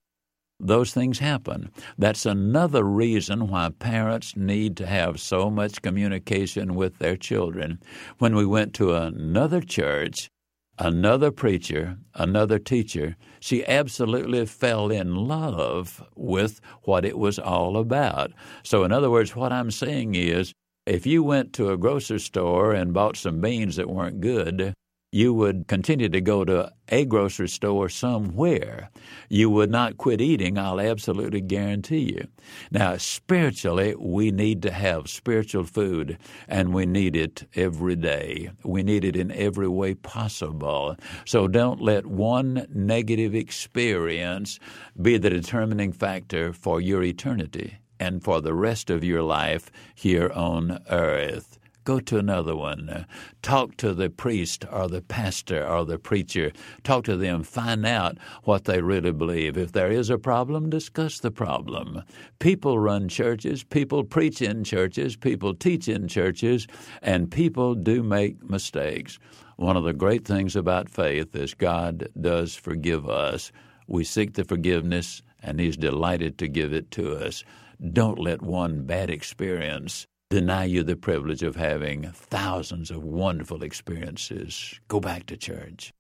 those 0.60 0.94
things 0.94 1.20
happen. 1.20 1.72
That's 1.98 2.26
another 2.26 2.84
reason 2.84 3.48
why 3.48 3.70
parents 3.70 4.36
need 4.36 4.76
to 4.78 4.86
have 4.86 5.20
so 5.20 5.50
much 5.50 5.82
communication 5.82 6.76
with 6.76 6.98
their 7.00 7.16
children. 7.16 7.80
When 8.18 8.36
we 8.36 8.46
went 8.46 8.74
to 8.76 8.94
another 8.94 9.62
church, 9.62 10.30
another 10.78 11.32
preacher, 11.32 11.98
another 12.14 12.60
teacher, 12.60 13.16
she 13.40 13.66
absolutely 13.66 14.46
fell 14.46 14.92
in 14.92 15.16
love 15.16 16.04
with 16.16 16.60
what 16.84 17.06
it 17.06 17.18
was 17.18 17.40
all 17.40 17.78
about. 17.78 18.32
So, 18.64 18.84
in 18.84 18.92
other 18.92 19.10
words, 19.10 19.36
what 19.36 19.54
I'm 19.54 19.72
saying 19.72 20.16
is 20.16 20.54
if 20.90 21.06
you 21.06 21.22
went 21.22 21.54
to 21.54 21.70
a 21.70 21.78
grocery 21.78 22.20
store 22.20 22.74
and 22.74 22.96
bought 22.96 23.16
some 23.16 23.40
beans 23.40 23.76
that 23.76 23.88
weren't 23.88 24.22
good, 24.22 24.74
you 25.12 25.32
would 25.32 25.68
continue 25.68 26.10
to 26.10 26.20
go 26.20 26.44
to 26.44 26.72
a 26.88 27.06
grocery 27.06 27.48
store 27.48 27.90
somewhere. 27.90 28.90
You 29.30 29.52
would 29.52 29.70
not 29.70 29.98
quit 29.98 30.20
eating, 30.20 30.58
I'll 30.58 30.82
absolutely 30.82 31.42
guarantee 31.42 32.14
you. 32.14 32.28
Now, 32.72 32.98
spiritually, 32.98 33.96
we 34.00 34.32
need 34.32 34.64
to 34.64 34.72
have 34.72 35.10
spiritual 35.10 35.64
food, 35.64 36.18
and 36.48 36.74
we 36.74 36.88
need 36.88 37.16
it 37.16 37.48
every 37.54 37.96
day. 37.96 38.50
We 38.64 38.82
need 38.82 39.06
it 39.06 39.16
in 39.16 39.32
every 39.32 39.68
way 39.68 39.94
possible. 39.94 40.96
So 41.24 41.48
don't 41.48 41.82
let 41.82 42.08
one 42.08 42.66
negative 42.74 43.36
experience 43.36 44.60
be 45.00 45.20
the 45.20 45.30
determining 45.30 45.92
factor 45.92 46.52
for 46.52 46.82
your 46.82 47.04
eternity 47.04 47.78
and 48.00 48.24
for 48.24 48.42
the 48.42 48.54
rest 48.54 48.90
of 48.90 49.04
your 49.04 49.24
life 49.24 49.72
here 49.96 50.32
on 50.34 50.80
earth 50.90 51.60
go 51.90 52.00
to 52.00 52.20
another 52.20 52.56
one. 52.56 53.08
talk 53.42 53.76
to 53.76 53.96
the 53.96 54.12
priest 54.12 54.64
or 54.72 54.88
the 54.88 55.02
pastor 55.02 55.66
or 55.66 55.84
the 55.86 55.98
preacher. 55.98 56.52
Talk 56.84 57.06
to 57.06 57.18
them. 57.18 57.42
Find 57.42 57.84
out 57.84 58.20
what 58.44 58.66
they 58.66 58.80
really 58.80 59.12
believe. 59.12 59.58
If 59.58 59.72
there 59.72 59.92
is 59.92 60.12
a 60.12 60.20
problem, 60.20 60.70
discuss 60.70 61.20
the 61.20 61.32
problem. 61.32 62.04
People 62.38 62.78
run 62.78 63.10
churches, 63.10 63.64
people 63.64 64.04
preach 64.04 64.40
in 64.40 64.64
churches, 64.64 65.16
people 65.16 65.56
teach 65.56 65.88
in 65.88 66.08
churches, 66.08 66.68
and 67.02 67.32
people 67.32 67.74
do 67.74 68.04
make 68.04 68.48
mistakes. 68.48 69.18
One 69.56 69.76
of 69.76 69.84
the 69.84 69.94
great 69.94 70.26
things 70.26 70.56
about 70.56 70.90
faith 70.90 71.36
is 71.36 71.56
God 71.56 72.08
does 72.22 72.54
forgive 72.54 73.10
us. 73.10 73.52
We 73.88 74.04
seek 74.04 74.34
the 74.34 74.44
forgiveness, 74.44 75.24
and 75.42 75.60
He's 75.60 75.76
delighted 75.76 76.38
to 76.38 76.48
give 76.48 76.72
it 76.72 76.92
to 76.92 77.16
us. 77.16 77.44
Don't 77.80 78.20
let 78.20 78.42
one 78.42 78.84
bad 78.84 79.10
experience 79.10 80.06
deny 80.30 80.66
you 80.66 80.84
the 80.84 80.98
privilege 80.98 81.44
of 81.44 81.56
having 81.56 82.12
thousands 82.12 82.92
of 82.92 83.06
wonderful 83.06 83.64
experiences. 83.64 84.78
Go 84.90 85.00
back 85.00 85.26
to 85.28 85.38
church. 85.38 85.94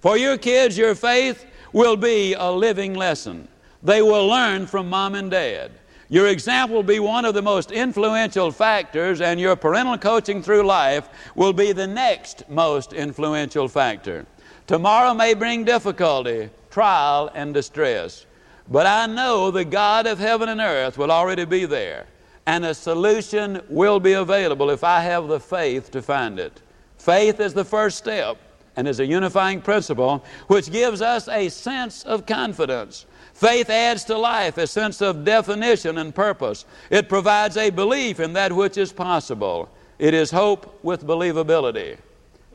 For 0.00 0.18
your 0.18 0.36
kids, 0.36 0.76
your 0.76 0.96
faith 0.96 1.46
will 1.72 1.96
be 1.96 2.34
a 2.34 2.50
living 2.50 2.94
lesson. 2.94 3.46
They 3.80 4.02
will 4.02 4.26
learn 4.26 4.66
from 4.66 4.90
mom 4.90 5.14
and 5.14 5.30
dad. 5.30 5.70
Your 6.08 6.26
example 6.26 6.76
will 6.76 6.82
be 6.82 6.98
one 6.98 7.24
of 7.24 7.34
the 7.34 7.42
most 7.42 7.70
influential 7.70 8.50
factors, 8.50 9.20
and 9.20 9.38
your 9.38 9.54
parental 9.54 9.96
coaching 9.96 10.42
through 10.42 10.64
life 10.64 11.08
will 11.36 11.52
be 11.52 11.70
the 11.70 11.86
next 11.86 12.42
most 12.50 12.92
influential 12.92 13.68
factor. 13.68 14.26
Tomorrow 14.66 15.14
may 15.14 15.34
bring 15.34 15.62
difficulty, 15.64 16.50
trial, 16.70 17.30
and 17.34 17.54
distress, 17.54 18.26
but 18.68 18.86
I 18.86 19.06
know 19.06 19.50
the 19.50 19.64
God 19.64 20.06
of 20.06 20.18
heaven 20.18 20.48
and 20.48 20.60
earth 20.60 20.96
will 20.96 21.12
already 21.12 21.44
be 21.44 21.66
there 21.66 22.06
and 22.46 22.64
a 22.64 22.74
solution 22.74 23.62
will 23.68 24.00
be 24.00 24.12
available 24.12 24.70
if 24.70 24.84
I 24.84 25.00
have 25.00 25.28
the 25.28 25.40
faith 25.40 25.90
to 25.92 26.02
find 26.02 26.38
it. 26.38 26.60
Faith 26.98 27.40
is 27.40 27.54
the 27.54 27.64
first 27.64 27.98
step 27.98 28.38
and 28.76 28.88
is 28.88 29.00
a 29.00 29.06
unifying 29.06 29.60
principle 29.60 30.24
which 30.48 30.70
gives 30.70 31.00
us 31.00 31.28
a 31.28 31.48
sense 31.48 32.02
of 32.04 32.26
confidence. 32.26 33.06
Faith 33.32 33.70
adds 33.70 34.04
to 34.04 34.16
life 34.16 34.58
a 34.58 34.66
sense 34.66 35.00
of 35.00 35.24
definition 35.24 35.98
and 35.98 36.14
purpose. 36.14 36.64
It 36.90 37.08
provides 37.08 37.56
a 37.56 37.70
belief 37.70 38.20
in 38.20 38.32
that 38.34 38.52
which 38.52 38.76
is 38.76 38.92
possible. 38.92 39.68
It 39.98 40.14
is 40.14 40.30
hope 40.30 40.82
with 40.84 41.06
believability. 41.06 41.98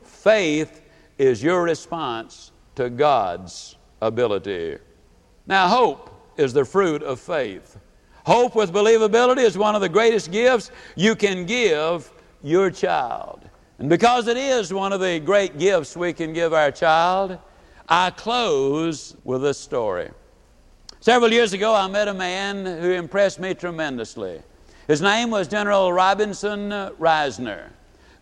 Faith 0.02 0.82
is 1.18 1.42
your 1.42 1.62
response 1.62 2.52
to 2.76 2.90
God's 2.90 3.76
ability. 4.00 4.78
Now, 5.50 5.66
hope 5.66 6.10
is 6.36 6.52
the 6.52 6.64
fruit 6.64 7.02
of 7.02 7.18
faith. 7.18 7.76
Hope 8.24 8.54
with 8.54 8.72
believability 8.72 9.42
is 9.42 9.58
one 9.58 9.74
of 9.74 9.80
the 9.80 9.88
greatest 9.88 10.30
gifts 10.30 10.70
you 10.94 11.16
can 11.16 11.44
give 11.44 12.08
your 12.40 12.70
child. 12.70 13.42
And 13.80 13.88
because 13.88 14.28
it 14.28 14.36
is 14.36 14.72
one 14.72 14.92
of 14.92 15.00
the 15.00 15.18
great 15.18 15.58
gifts 15.58 15.96
we 15.96 16.12
can 16.12 16.32
give 16.32 16.52
our 16.52 16.70
child, 16.70 17.36
I 17.88 18.10
close 18.10 19.16
with 19.24 19.44
a 19.44 19.52
story. 19.52 20.10
Several 21.00 21.32
years 21.32 21.52
ago, 21.52 21.74
I 21.74 21.88
met 21.88 22.06
a 22.06 22.14
man 22.14 22.64
who 22.64 22.92
impressed 22.92 23.40
me 23.40 23.52
tremendously. 23.52 24.40
His 24.86 25.02
name 25.02 25.30
was 25.30 25.48
General 25.48 25.92
Robinson 25.92 26.70
Risner. 26.70 27.70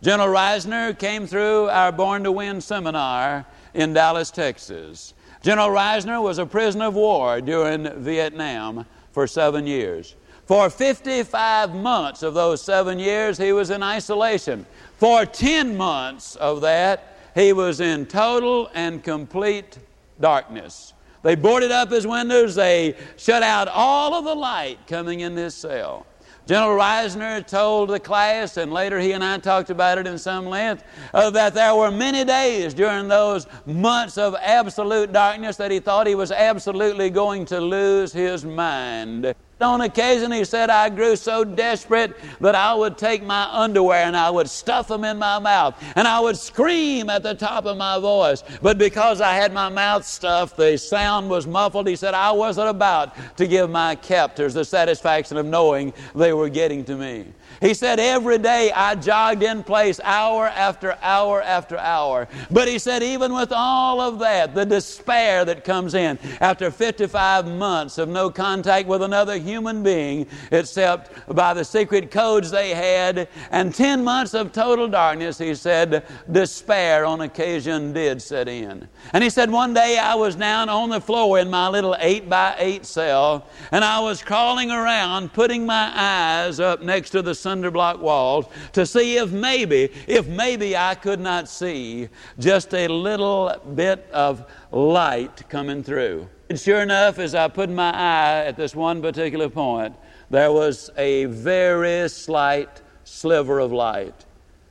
General 0.01 0.29
Risner 0.29 0.97
came 0.97 1.27
through 1.27 1.69
our 1.69 1.91
Born 1.91 2.23
to 2.23 2.31
Win 2.31 2.59
seminar 2.59 3.45
in 3.75 3.93
Dallas, 3.93 4.31
Texas. 4.31 5.13
General 5.41 5.69
Risner 5.69 6.21
was 6.21 6.37
a 6.37 6.45
prisoner 6.45 6.85
of 6.85 6.95
war 6.95 7.39
during 7.39 7.89
Vietnam 8.03 8.85
for 9.11 9.25
seven 9.25 9.65
years. 9.65 10.15
For 10.45 10.69
55 10.69 11.75
months 11.75 12.23
of 12.23 12.33
those 12.33 12.61
seven 12.61 12.99
years, 12.99 13.37
he 13.37 13.53
was 13.53 13.69
in 13.69 13.83
isolation. 13.83 14.65
For 14.97 15.25
10 15.25 15.77
months 15.77 16.35
of 16.35 16.61
that, 16.61 17.17
he 17.35 17.53
was 17.53 17.79
in 17.79 18.05
total 18.05 18.69
and 18.73 19.03
complete 19.03 19.77
darkness. 20.19 20.93
They 21.21 21.35
boarded 21.35 21.71
up 21.71 21.91
his 21.91 22.07
windows, 22.07 22.55
they 22.55 22.95
shut 23.17 23.43
out 23.43 23.67
all 23.67 24.15
of 24.15 24.25
the 24.25 24.35
light 24.35 24.79
coming 24.87 25.19
in 25.21 25.35
his 25.37 25.53
cell. 25.53 26.05
General 26.45 26.79
Risner 26.79 27.45
told 27.45 27.89
the 27.89 27.99
class, 27.99 28.57
and 28.57 28.73
later 28.73 28.99
he 28.99 29.11
and 29.11 29.23
I 29.23 29.37
talked 29.37 29.69
about 29.69 29.97
it 29.97 30.07
in 30.07 30.17
some 30.17 30.47
length, 30.47 30.83
uh, 31.13 31.29
that 31.31 31.53
there 31.53 31.75
were 31.75 31.91
many 31.91 32.25
days 32.25 32.73
during 32.73 33.07
those 33.07 33.45
months 33.65 34.17
of 34.17 34.35
absolute 34.41 35.11
darkness 35.11 35.57
that 35.57 35.69
he 35.69 35.79
thought 35.79 36.07
he 36.07 36.15
was 36.15 36.31
absolutely 36.31 37.09
going 37.09 37.45
to 37.45 37.61
lose 37.61 38.11
his 38.11 38.45
mind. 38.45 39.35
On 39.61 39.81
occasion, 39.81 40.31
he 40.31 40.45
said, 40.45 40.69
I 40.69 40.87
grew 40.87 41.17
so 41.17 41.43
desperate 41.43 42.15
that 42.39 42.55
I 42.55 42.73
would 42.73 42.97
take 42.97 43.23
my 43.23 43.43
underwear 43.51 44.05
and 44.05 44.15
I 44.15 44.29
would 44.29 44.49
stuff 44.49 44.87
them 44.87 45.03
in 45.03 45.17
my 45.17 45.37
mouth 45.37 45.75
and 45.97 46.07
I 46.07 46.21
would 46.21 46.37
scream 46.37 47.09
at 47.09 47.23
the 47.23 47.35
top 47.35 47.65
of 47.65 47.75
my 47.75 47.99
voice. 47.99 48.41
But 48.61 48.77
because 48.77 49.19
I 49.19 49.33
had 49.33 49.51
my 49.51 49.67
mouth 49.67 50.05
stuffed, 50.05 50.55
the 50.55 50.77
sound 50.77 51.29
was 51.29 51.45
muffled. 51.45 51.89
He 51.89 51.97
said, 51.97 52.13
I 52.13 52.31
wasn't 52.31 52.69
about 52.69 53.17
to 53.35 53.47
give 53.47 53.69
my 53.69 53.95
captors 53.95 54.53
the 54.53 54.63
satisfaction 54.63 55.35
of 55.35 55.45
knowing 55.45 55.91
they 56.15 56.31
were 56.31 56.49
getting 56.49 56.85
to 56.85 56.95
me. 56.95 57.25
He 57.59 57.73
said, 57.73 57.99
Every 57.99 58.37
day 58.37 58.71
I 58.71 58.95
jogged 58.95 59.43
in 59.43 59.63
place 59.63 59.99
hour 60.05 60.47
after 60.47 60.97
hour 61.01 61.41
after 61.41 61.77
hour. 61.77 62.29
But 62.49 62.69
he 62.69 62.79
said, 62.79 63.03
even 63.03 63.33
with 63.33 63.51
all 63.51 63.99
of 63.99 64.19
that, 64.19 64.55
the 64.55 64.65
despair 64.65 65.43
that 65.43 65.65
comes 65.65 65.95
in 65.95 66.17
after 66.39 66.71
55 66.71 67.45
months 67.47 67.97
of 67.97 68.07
no 68.07 68.29
contact 68.29 68.87
with 68.87 69.01
another 69.01 69.35
human 69.35 69.48
being 69.83 70.27
except 70.51 71.35
by 71.35 71.53
the 71.53 71.63
secret 71.63 72.11
codes 72.11 72.51
they 72.51 72.69
had, 72.69 73.27
and 73.51 73.73
10 73.73 74.03
months 74.03 74.33
of 74.33 74.51
total 74.51 74.87
darkness, 74.87 75.37
he 75.37 75.55
said, 75.55 76.05
despair 76.31 77.05
on 77.05 77.21
occasion 77.21 77.93
did 77.93 78.21
set 78.21 78.47
in. 78.47 78.87
And 79.13 79.23
he 79.23 79.29
said, 79.29 79.51
One 79.51 79.73
day 79.73 79.97
I 79.97 80.15
was 80.15 80.35
down 80.35 80.69
on 80.69 80.89
the 80.89 81.01
floor 81.01 81.39
in 81.39 81.49
my 81.49 81.67
little 81.67 81.95
8 81.99 82.29
by 82.29 82.55
8 82.57 82.85
cell, 82.85 83.47
and 83.71 83.83
I 83.83 83.99
was 83.99 84.21
crawling 84.21 84.71
around, 84.71 85.33
putting 85.33 85.65
my 85.65 85.91
eyes 85.95 86.59
up 86.59 86.81
next 86.81 87.11
to 87.11 87.21
the 87.21 87.35
cinder 87.35 87.71
block 87.71 87.99
walls 88.01 88.45
to 88.73 88.85
see 88.85 89.17
if 89.17 89.31
maybe, 89.31 89.89
if 90.07 90.27
maybe 90.27 90.75
I 90.77 90.95
could 90.95 91.19
not 91.19 91.49
see 91.49 92.09
just 92.37 92.73
a 92.73 92.87
little 92.87 93.55
bit 93.75 94.07
of 94.11 94.45
light 94.71 95.47
coming 95.49 95.83
through. 95.83 96.27
And 96.49 96.59
sure 96.59 96.81
enough, 96.81 97.19
as 97.19 97.35
I 97.35 97.47
put 97.47 97.69
my 97.69 97.91
eye 97.91 98.45
at 98.45 98.57
this 98.57 98.75
one 98.75 99.03
particular 99.03 99.49
point, 99.49 99.95
there 100.31 100.51
was 100.51 100.89
a 100.97 101.25
very 101.25 102.09
slight 102.09 102.81
sliver 103.03 103.59
of 103.59 103.71
light. 103.71 104.25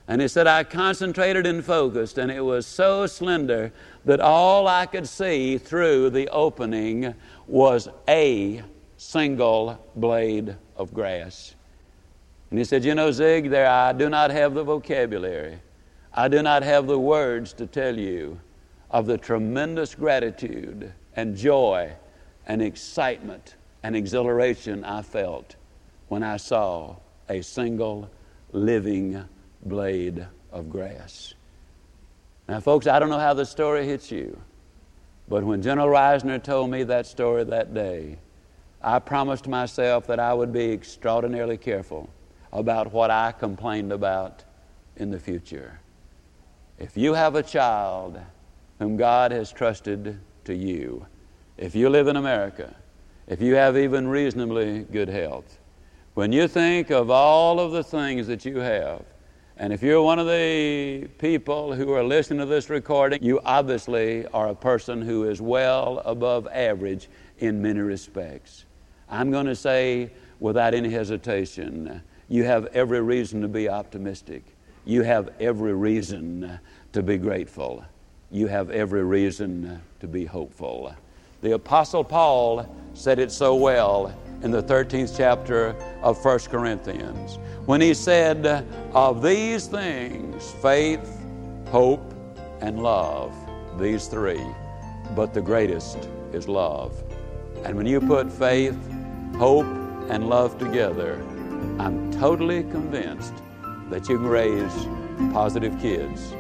And 0.09 0.21
he 0.21 0.27
said, 0.27 0.49
I 0.49 0.65
concentrated 0.65 1.47
and 1.47 1.65
focused, 1.65 2.19
and 2.19 2.33
it 2.33 2.41
was 2.41 2.67
so 2.67 3.07
slender 3.07 3.73
that 4.07 4.19
all 4.19 4.67
I 4.67 4.87
could 4.87 5.07
see 5.07 5.57
through 5.57 6.11
the 6.11 6.29
opening 6.31 7.15
was 7.47 7.89
a 8.09 8.63
single 8.97 9.79
blade 9.95 10.57
of 10.77 10.93
grass. 10.93 11.55
And 12.51 12.59
he 12.59 12.65
said, 12.65 12.85
You 12.85 12.97
know, 12.97 13.13
Zig, 13.13 13.51
there 13.51 13.69
I 13.69 13.93
do 13.93 14.09
not 14.09 14.33
have 14.33 14.55
the 14.55 14.65
vocabulary. 14.65 15.61
I 16.13 16.27
do 16.27 16.43
not 16.43 16.65
have 16.65 16.89
the 16.89 16.99
words 16.99 17.53
to 17.53 17.67
tell 17.67 17.97
you 17.97 18.41
of 18.91 19.07
the 19.07 19.19
tremendous 19.19 19.95
gratitude 19.95 20.93
and 21.19 21.37
joy 21.37 21.91
and 22.47 22.63
excitement 22.63 23.57
and 23.83 23.97
exhilaration 23.97 24.85
I 24.85 25.03
felt 25.03 25.57
when 26.07 26.23
I 26.23 26.37
saw 26.37 26.95
a 27.29 27.43
single 27.43 28.09
living 28.53 29.25
blade 29.65 30.25
of 30.53 30.71
grass. 30.71 31.35
Now, 32.49 32.61
folks, 32.61 32.87
I 32.87 33.01
don't 33.01 33.09
know 33.09 33.19
how 33.19 33.35
the 33.35 33.45
story 33.45 33.85
hits 33.85 34.13
you, 34.13 34.41
but 35.29 35.43
when 35.43 35.61
General 35.61 35.89
Risner 35.89 36.41
told 36.41 36.71
me 36.71 36.85
that 36.85 37.05
story 37.05 37.43
that 37.43 37.75
day, 37.75 38.19
I 38.81 39.01
promised 39.01 39.49
myself 39.49 40.07
that 40.07 40.21
I 40.21 40.33
would 40.33 40.53
be 40.53 40.71
extraordinarily 40.71 41.57
careful 41.57 42.09
about 42.53 42.93
what 42.93 43.11
I 43.11 43.33
complained 43.33 43.91
about 43.91 44.45
in 44.95 45.11
the 45.11 45.19
future. 45.19 45.81
If 46.79 46.97
you 46.97 47.15
have 47.15 47.35
a 47.35 47.43
child 47.43 48.21
whom 48.79 48.97
God 48.97 49.33
has 49.33 49.51
trusted 49.51 50.21
to 50.49 50.55
you, 50.55 51.07
if 51.59 51.75
you 51.75 51.91
live 51.91 52.09
in 52.09 52.17
America, 52.17 52.75
if 53.27 53.43
you 53.43 53.55
have 53.55 53.77
even 53.77 54.09
reasonably 54.09 54.81
good 54.85 55.09
health, 55.09 55.59
when 56.15 56.33
you 56.33 56.49
think 56.49 56.91
of 56.91 57.11
all 57.11 57.61
of 57.61 57.73
the 57.73 57.85
things 57.85 58.27
that 58.29 58.47
you 58.47 58.57
have, 58.57 59.05
and 59.59 59.75
if 59.75 59.83
you're 59.83 60.01
one 60.01 60.19
of 60.19 60.27
the 60.27 61.07
people 61.19 61.75
who 61.75 61.93
are 61.93 62.03
listening 62.03 62.39
to 62.39 62.47
this 62.47 62.71
recording, 62.71 63.23
you 63.23 63.41
obviously 63.45 64.25
are 64.29 64.49
a 64.49 64.55
person 64.55 65.03
who 65.03 65.29
is 65.29 65.43
well 65.43 66.01
above 66.07 66.49
average 66.49 67.09
in 67.41 67.61
many 67.61 67.81
respects. 67.81 68.65
I'm 69.11 69.31
going 69.31 69.47
to 69.47 69.57
say 69.57 70.11
without 70.41 70.73
any 70.73 70.89
hesitation, 70.89 72.01
you 72.29 72.45
have 72.45 72.67
every 72.67 73.03
reason 73.03 73.43
to 73.43 73.49
be 73.49 73.69
optimistic. 73.69 74.45
You 74.87 75.03
have 75.03 75.29
every 75.41 75.75
reason 75.75 76.59
to 76.95 77.03
be 77.03 77.19
grateful. 77.19 77.85
You 78.31 78.47
have 78.49 78.71
every 78.71 79.05
reason 79.05 79.65
uh, 79.65 79.79
to 80.01 80.07
be 80.07 80.27
hopeful. 80.27 80.95
The 81.41 81.53
Apostle 81.53 82.05
Paul 82.05 82.69
said 82.93 83.19
it 83.19 83.33
so 83.33 83.55
well 83.55 84.15
in 84.43 84.51
the 84.51 84.63
13th 84.63 85.17
chapter 85.17 85.75
of 86.03 86.23
1 86.23 86.39
Corinthians 86.41 87.39
when 87.65 87.81
he 87.81 87.95
said, 87.95 88.67
Of 88.93 89.23
these 89.23 89.67
things, 89.67 90.51
faith, 90.61 91.09
hope, 91.71 92.15
and 92.61 92.83
love, 92.83 93.35
these 93.79 94.09
three, 94.09 94.45
but 95.17 95.33
the 95.33 95.41
greatest 95.41 96.11
is 96.33 96.49
love. 96.49 97.03
And 97.65 97.77
when 97.77 97.87
you 97.87 97.99
put 97.99 98.31
faith, 98.31 98.77
hope, 99.37 99.67
and 100.11 100.29
love 100.29 100.59
together, 100.59 101.23
I'm 101.79 102.13
totally 102.13 102.63
convinced 102.63 103.35
that 103.89 104.07
you 104.09 104.19
can 104.19 104.27
raise 104.27 104.87
positive 105.33 105.81
kids 105.81 106.35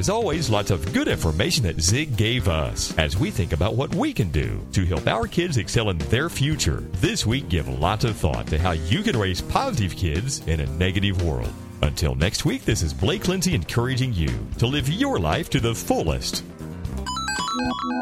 As 0.00 0.08
always, 0.08 0.48
lots 0.48 0.70
of 0.70 0.94
good 0.94 1.08
information 1.08 1.64
that 1.64 1.78
Zig 1.78 2.16
gave 2.16 2.48
us 2.48 2.96
as 2.96 3.18
we 3.18 3.30
think 3.30 3.52
about 3.52 3.74
what 3.74 3.94
we 3.94 4.14
can 4.14 4.30
do 4.30 4.58
to 4.72 4.86
help 4.86 5.06
our 5.06 5.26
kids 5.26 5.58
excel 5.58 5.90
in 5.90 5.98
their 6.08 6.30
future. 6.30 6.80
This 7.02 7.26
week, 7.26 7.50
give 7.50 7.68
lots 7.68 8.04
of 8.04 8.16
thought 8.16 8.46
to 8.46 8.58
how 8.58 8.70
you 8.70 9.02
can 9.02 9.14
raise 9.14 9.42
positive 9.42 9.94
kids 9.94 10.40
in 10.46 10.60
a 10.60 10.66
negative 10.78 11.22
world. 11.22 11.52
Until 11.82 12.14
next 12.14 12.46
week, 12.46 12.64
this 12.64 12.80
is 12.80 12.94
Blake 12.94 13.28
Lindsay 13.28 13.54
encouraging 13.54 14.14
you 14.14 14.30
to 14.56 14.66
live 14.66 14.88
your 14.88 15.18
life 15.18 15.50
to 15.50 15.60
the 15.60 15.74
fullest. 15.74 16.44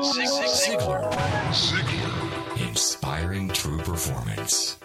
Ziglar. 0.05 1.11
Ziglar. 1.51 2.69
Inspiring 2.69 3.49
true 3.49 3.79
performance. 3.79 4.79